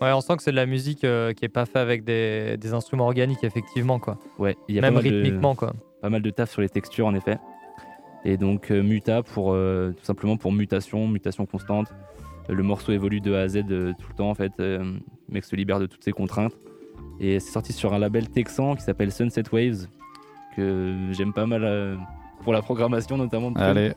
[0.00, 2.56] Ouais, on sent que c'est de la musique euh, qui est pas fait avec des,
[2.58, 4.18] des instruments organiques, effectivement, quoi.
[4.38, 5.72] Ouais, il y a Même pas mal de- rythmiquement, quoi.
[6.02, 7.38] Pas mal de taf sur les textures, en effet.
[8.24, 11.92] Et donc, euh, muta pour euh, tout simplement pour mutation, mutation constante.
[12.48, 14.52] Le morceau évolue de A à Z euh, tout le temps, en fait.
[14.60, 15.00] Euh, le
[15.34, 16.52] mec se libère de toutes ses contraintes.
[17.18, 19.86] Et c'est sorti sur un label texan qui s'appelle Sunset Waves,
[20.56, 21.96] que j'aime pas mal euh,
[22.42, 23.50] pour la programmation, notamment.
[23.50, 23.92] de Allez.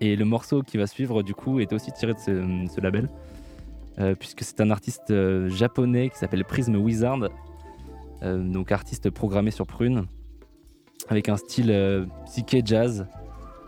[0.00, 3.08] Et le morceau qui va suivre, du coup, est aussi tiré de ce, ce label.
[3.98, 7.28] Euh, puisque c'est un artiste euh, japonais qui s'appelle Prism Wizard,
[8.22, 10.06] euh, donc artiste programmé sur Prune,
[11.08, 13.06] avec un style euh, psyché jazz,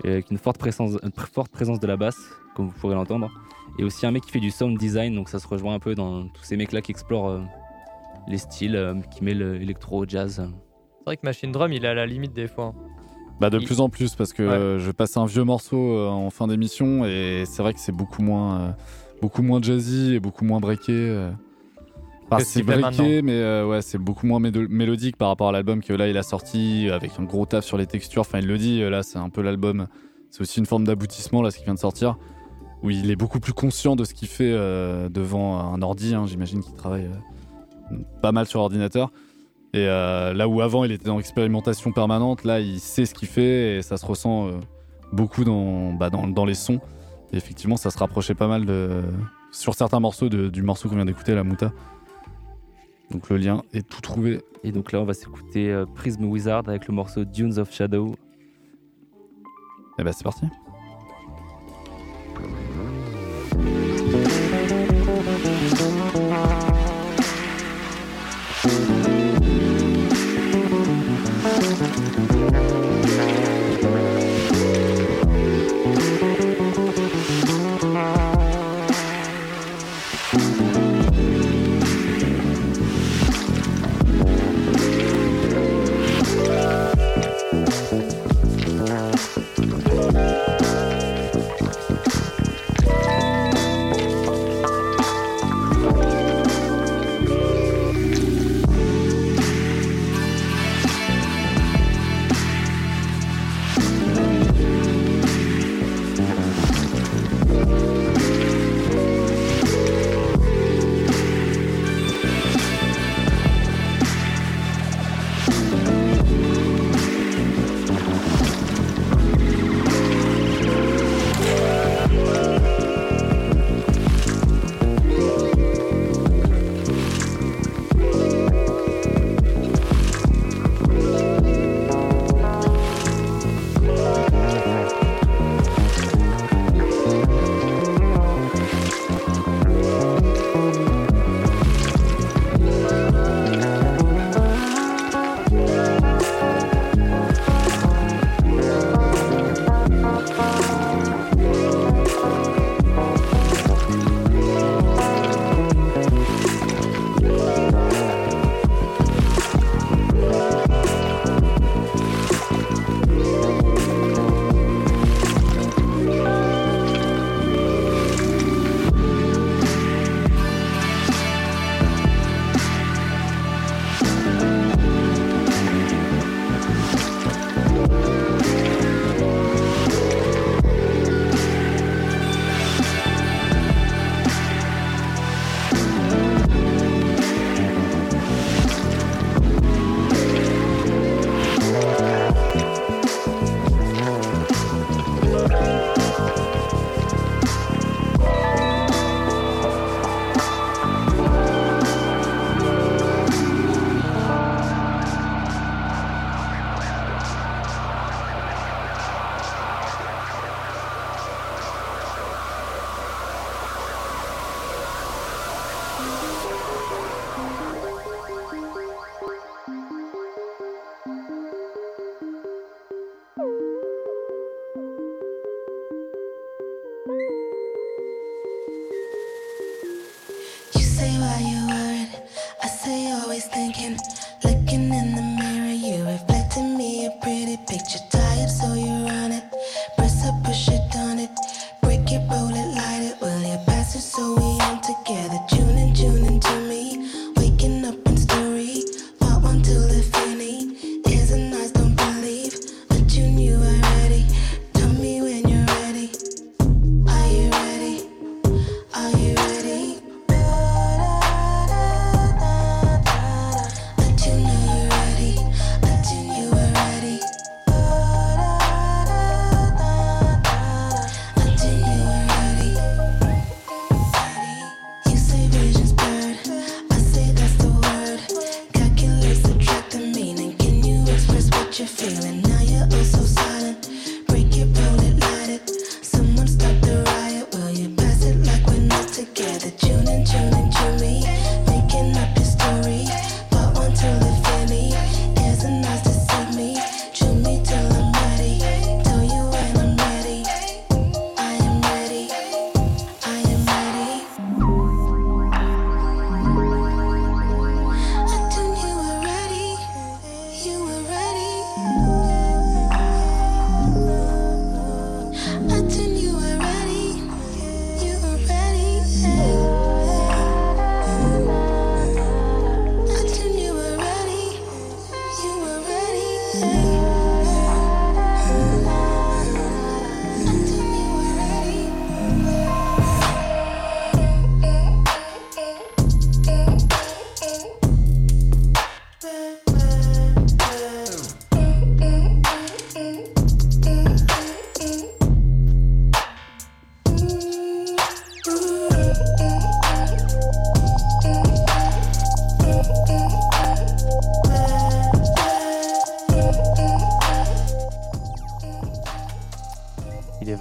[0.05, 2.19] euh, avec une forte présence, une pr- forte présence de la basse,
[2.55, 3.31] comme vous pourrez l'entendre,
[3.79, 5.95] et aussi un mec qui fait du sound design, donc ça se rejoint un peu
[5.95, 7.41] dans tous ces mecs-là qui explorent euh,
[8.29, 10.37] les styles, euh, qui mêlent électro, jazz.
[10.99, 12.73] C'est vrai que Machine Drum, il est à la limite des fois.
[13.41, 14.55] Bah de Il- plus en plus parce que Ouais.
[14.55, 17.91] euh, je passe un vieux morceau euh, en fin d'émission et c'est vrai que c'est
[17.93, 18.71] beaucoup moins euh,
[19.21, 20.93] beaucoup moins jazzy et beaucoup moins breaké.
[20.93, 21.31] euh.
[22.31, 25.93] Enfin, c'est breaké mais euh, ouais c'est beaucoup moins mélodique par rapport à l'album que
[25.93, 28.23] là il a sorti avec un gros taf sur les textures.
[28.23, 29.87] Enfin il le dit là c'est un peu l'album.
[30.31, 32.17] C'est aussi une forme d'aboutissement là ce qui vient de sortir
[32.83, 36.15] où il est beaucoup plus conscient de ce qu'il fait euh, devant un ordi.
[36.15, 36.27] hein.
[36.27, 37.07] J'imagine qu'il travaille
[37.93, 39.11] euh, pas mal sur ordinateur.
[39.75, 43.79] Et là où avant il était dans expérimentation permanente, là il sait ce qu'il fait
[43.79, 44.51] et ça se ressent
[45.13, 46.81] beaucoup dans, bah, dans, dans les sons.
[47.35, 49.03] Et effectivement, ça se rapprochait pas mal de,
[49.51, 51.73] sur certains morceaux de- du morceau qu'on vient d'écouter, la Muta.
[53.11, 54.41] Donc le lien est tout trouvé.
[54.63, 58.15] Et donc là, on va s'écouter euh, Prism Wizard avec le morceau Dunes of Shadow.
[59.99, 60.47] Et bah c'est parti.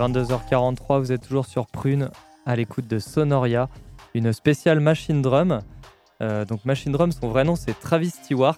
[0.10, 2.10] 22h43, vous êtes toujours sur Prune
[2.46, 3.70] à l'écoute de Sonoria,
[4.14, 5.62] une spéciale Machine Drum.
[6.22, 8.58] Euh, donc Machine Drum, son vrai nom c'est Travis Stewart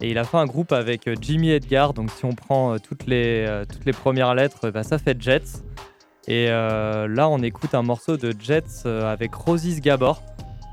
[0.00, 1.94] et il a fait un groupe avec euh, Jimmy Edgar.
[1.94, 5.62] Donc si on prend euh, toutes, les, toutes les premières lettres, bah, ça fait Jets.
[6.26, 10.22] Et là on écoute un morceau de Jets avec Rosis Gabor.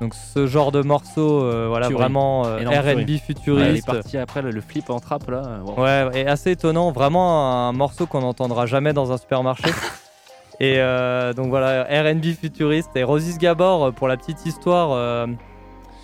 [0.02, 2.92] Donc ce genre de morceau, euh, voilà vraiment euh, R&B tuerie.
[2.96, 3.86] Ouais, il est futuriste.
[3.86, 5.42] parti après le, le flip en trappe là.
[5.46, 5.80] euh, wow.
[5.80, 9.68] Ouais, et assez étonnant, vraiment un morceau qu'on n'entendra jamais dans un supermarché.
[10.60, 12.90] et euh, donc voilà, RB futuriste.
[12.96, 15.28] Et Rosis Gabor, euh, pour la petite histoire, euh,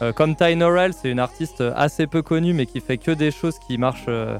[0.03, 3.33] euh, comme Ty Norrell, c'est une artiste assez peu connue, mais qui fait que des
[3.33, 4.39] choses qui marchent, euh,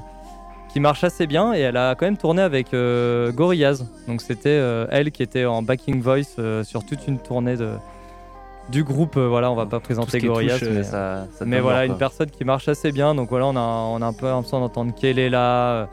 [0.71, 1.53] qui marchent assez bien.
[1.53, 3.83] Et elle a quand même tourné avec euh, Gorillaz.
[4.07, 7.71] Donc c'était euh, elle qui était en backing voice euh, sur toute une tournée de,
[8.71, 9.17] du groupe.
[9.17, 11.97] Euh, voilà, on va pas présenter Gorillaz, touche, euh, mais, ça- ça mais voilà, une
[11.97, 13.15] personne qui marche assez bien.
[13.15, 15.85] Donc voilà, on a, on a un peu l'impression d'entendre qu'elle est là, euh,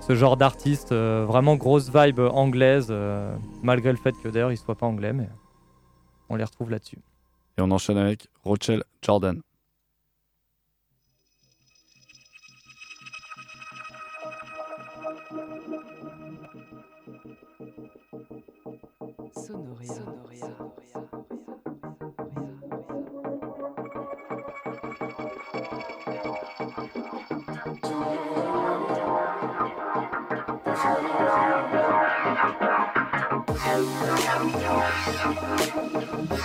[0.00, 4.56] ce genre d'artiste, euh, vraiment grosse vibe anglaise, euh, malgré le fait que d'ailleurs il
[4.56, 5.28] soit pas anglais, mais
[6.28, 6.98] on les retrouve là-dessus.
[7.58, 9.40] Et on enchaîne avec Rochelle Jordan.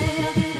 [0.00, 0.53] way I.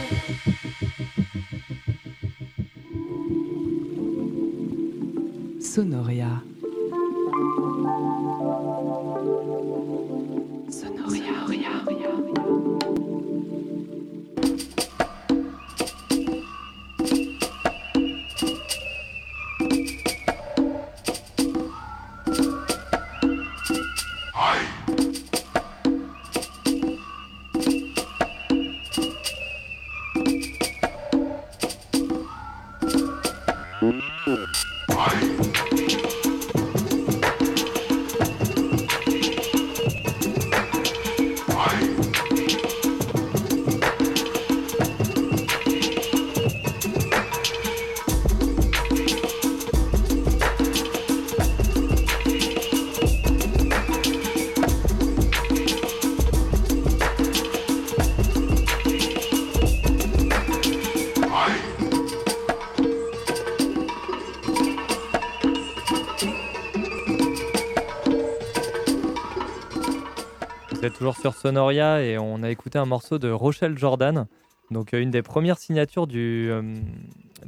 [71.05, 74.26] toujours sur Sonoria et on a écouté un morceau de Rochelle Jordan,
[74.70, 76.62] donc euh, une des premières signatures du, euh,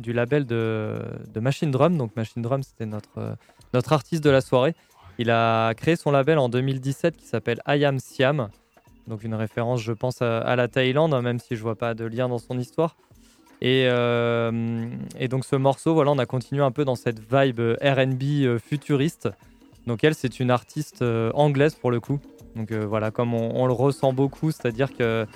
[0.06, 1.00] label de,
[1.40, 1.96] Machine Drum.
[1.96, 3.34] Donc Machine Drum, c'était notre, euh,
[3.72, 4.74] notre artiste de la soirée.
[5.16, 8.50] Il a créé son label en 2017 qui s'appelle I Am Siam,
[9.08, 12.04] donc une référence, je pense, à, la Thaïlande, hein, même si je vois pas de
[12.04, 12.94] lien dans son histoire.
[13.62, 18.58] Et, et donc ce morceau, voilà, on a continué un peu dans cette vibe R&B
[18.58, 19.30] futuriste.
[19.86, 21.02] Donc elle, c'est une artiste
[21.32, 22.20] anglaise pour le coup.
[22.56, 25.26] Donc euh, voilà, comme on, on le ressent beaucoup, c'est-à-dire que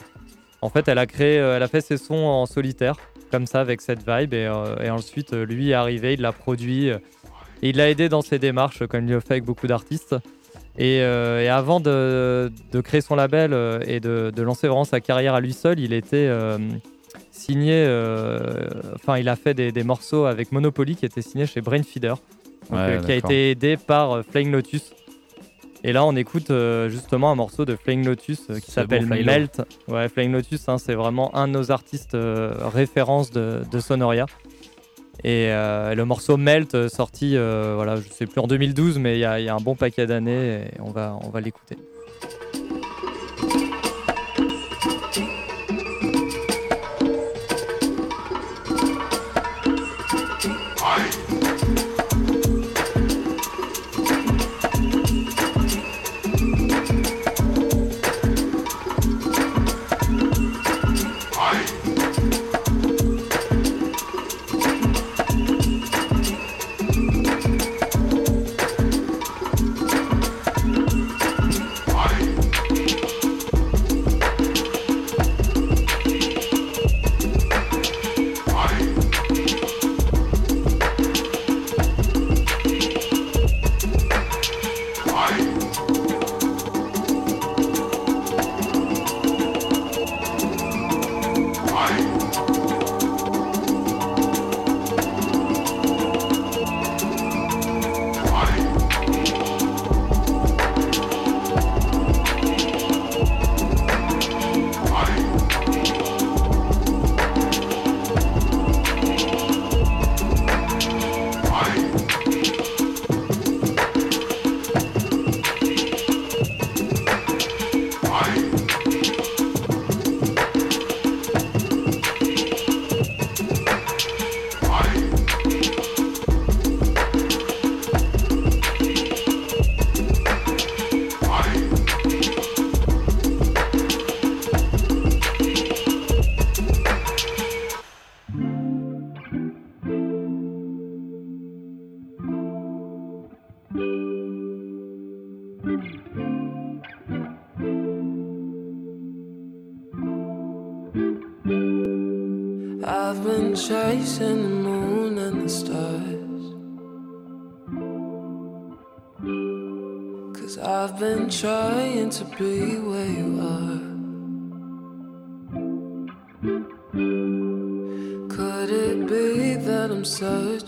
[0.62, 2.96] en fait, elle a créé, euh, elle a fait ses sons en solitaire,
[3.30, 6.88] comme ça, avec cette vibe, et, euh, et ensuite lui est arrivé, il l'a produit,
[6.88, 6.98] et
[7.62, 10.16] il l'a aidé dans ses démarches, comme il le fait avec beaucoup d'artistes.
[10.78, 13.52] Et, euh, et avant de, de créer son label
[13.86, 16.58] et de, de lancer vraiment sa carrière à lui seul, il était euh,
[17.32, 21.60] signé, euh, enfin, il a fait des, des morceaux avec Monopoly qui étaient signés chez
[21.60, 22.14] Brainfeeder,
[22.70, 24.94] donc, Ouais, qui a été aidé par Flying Lotus.
[25.82, 29.24] Et là, on écoute euh, justement un morceau de Flying Lotus euh, qui s'appelle bon.
[29.24, 29.62] Melt.
[29.88, 34.26] Ouais, Flying Lotus, hein, c'est vraiment un de nos artistes euh, références de, de Sonoria.
[35.24, 39.38] Et le morceau Melt, sorti, voilà, je sais plus en 2012, mais il y, a-
[39.38, 41.76] il y a un bon paquet d'années et on va, on va l'écouter.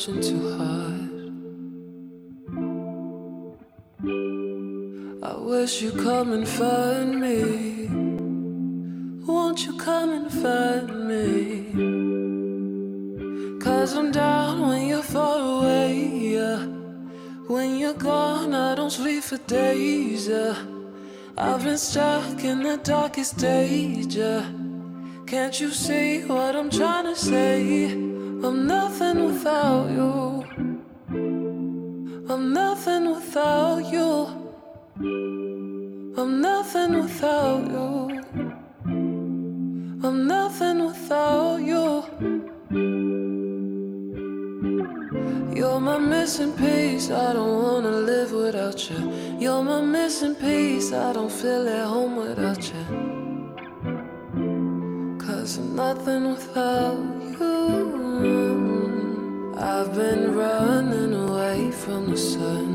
[0.02, 1.10] Too hard?
[5.22, 7.86] I wish you'd come and find me.
[9.24, 11.70] Won't you come and find me?
[13.60, 15.94] Cause I'm down when you're far away.
[16.34, 16.66] Yeah.
[17.46, 20.26] When you're gone, I don't sleep for days.
[20.26, 20.56] Yeah.
[21.38, 24.16] I've been stuck in the darkest stage.
[24.16, 24.50] Yeah.
[25.28, 28.11] Can't you see what I'm trying to say?
[28.44, 30.44] I'm nothing without you.
[32.28, 34.26] I'm nothing without you.
[36.18, 38.22] I'm nothing without you.
[40.04, 42.04] I'm nothing without you.
[45.54, 47.12] You're my missing piece.
[47.12, 49.12] I don't wanna live without you.
[49.38, 50.92] You're my missing piece.
[50.92, 52.84] I don't feel at home without you.
[55.24, 57.21] Cause I'm nothing without you.
[59.56, 62.68] I've been running away from the sun.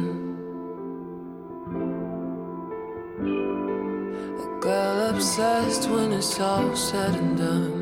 [4.40, 7.77] A girl obsessed when it's all said and done.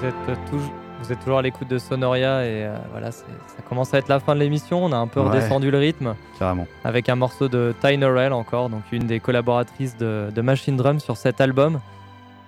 [0.00, 0.72] Vous êtes, toujours,
[1.02, 3.24] vous êtes toujours à l'écoute de Sonoria et euh, voilà, ça
[3.68, 4.84] commence à être la fin de l'émission.
[4.84, 5.28] On a un peu Ouais.
[5.28, 6.66] redescendu le rythme Carrément.
[6.84, 11.00] avec un morceau de Ty Norell encore, donc une des collaboratrices de, de Machine Drum
[11.00, 11.80] sur cet album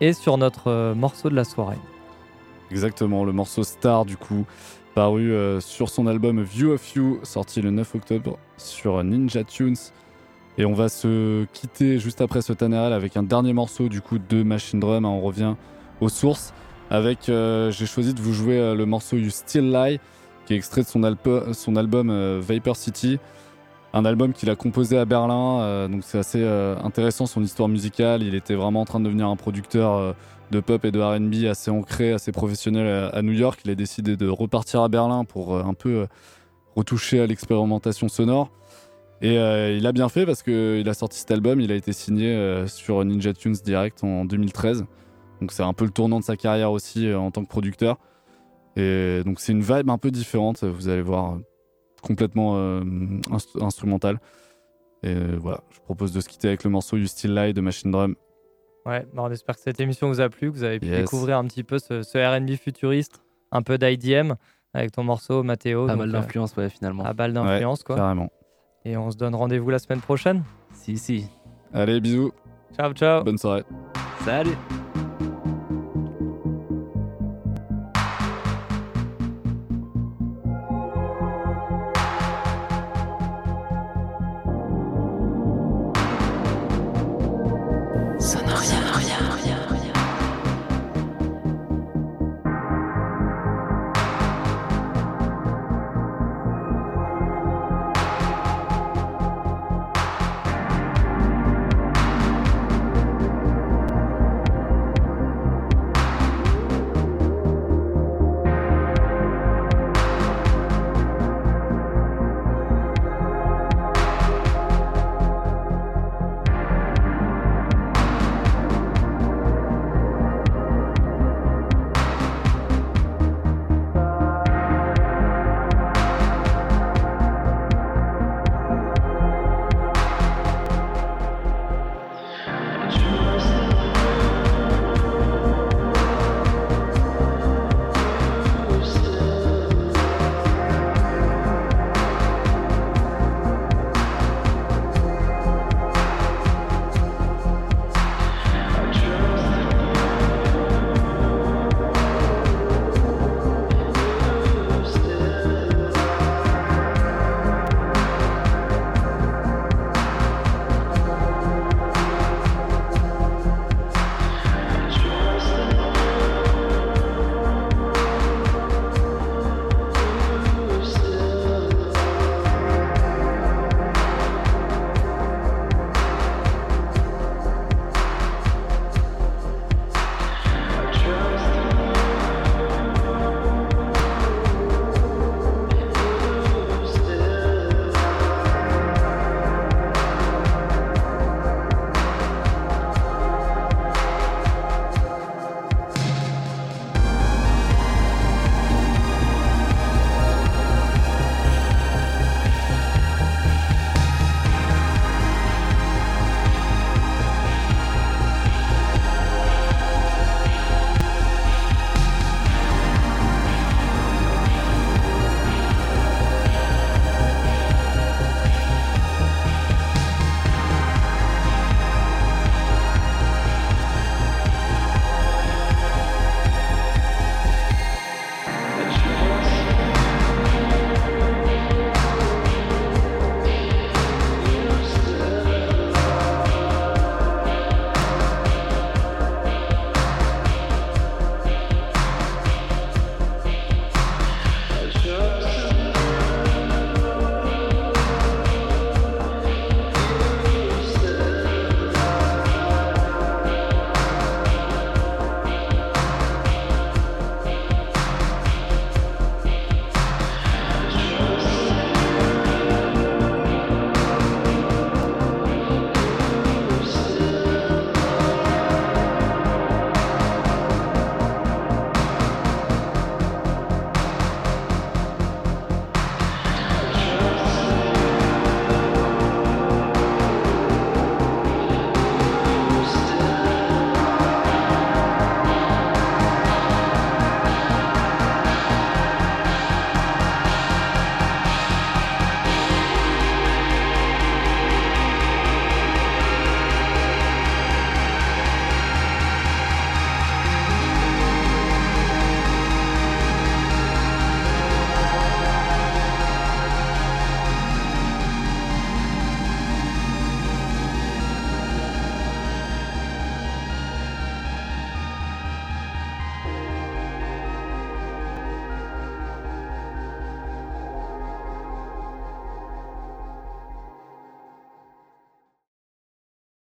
[0.01, 1.79] et sur notre euh, morceau de la soirée.
[2.71, 4.45] Exactement, le morceau Star du coup,
[4.95, 9.77] paru euh, sur son album View of You, sorti le 9 octobre sur Ninja Tunes.
[10.57, 14.19] Et on va se quitter juste après ce Tanerel avec un dernier morceau du coup
[14.19, 15.05] de Machine Drum.
[15.05, 15.55] hein, on revient
[16.01, 16.53] aux sources.
[16.91, 20.01] Avec, euh, j'ai choisi de vous jouer euh, le morceau You Still Lie,
[20.45, 23.21] qui est extrait de son, album euh, Vapor City.
[23.93, 28.23] Un album qu'il a composé à Berlin, donc c'est assez intéressant son histoire musicale.
[28.23, 30.15] Il était vraiment en train de devenir un producteur
[30.53, 33.59] de pop et de RB assez ancré, assez professionnel à, New York.
[33.65, 36.07] Il a décidé de repartir à Berlin pour un peu
[36.77, 38.53] retoucher à l'expérimentation sonore.
[39.23, 39.35] Et
[39.77, 43.05] il a bien fait parce qu'il a sorti cet album, il a été signé sur
[43.05, 44.85] Ninja Tunes Direct en 2013.
[45.41, 47.99] Donc c'est un peu le tournant de sa carrière aussi euh, en tant que producteur.
[48.77, 51.39] Et donc c'est une vibe un peu différente, vous allez voir, euh,
[52.03, 52.83] complètement euh,
[53.31, 54.21] inst- instrumentale.
[55.03, 57.61] Et euh, voilà, je propose de se quitter avec le morceau You Still Lie de
[57.61, 58.15] Machine Drum.
[58.87, 61.01] Ouais, on espère que cette émission vous a plu, que vous avez pu Yes.
[61.01, 63.21] découvrir un petit peu ce, ce RB futuriste,
[63.53, 64.35] un peu d'IDM
[64.73, 65.87] avec ton morceau Mathéo.
[65.87, 67.03] Pas donc, mal euh, d'influence, ouais, finalement.
[67.03, 67.97] Pas mal d'influence, quoi.
[67.97, 68.31] Carrément.
[68.85, 70.43] Et on se donne rendez-vous la semaine prochaine.
[70.73, 71.27] Si, si.
[71.75, 72.33] Allez, bisous.
[72.77, 73.23] Ciao, ciao.
[73.25, 73.65] Bonne soirée.
[74.25, 74.57] Salut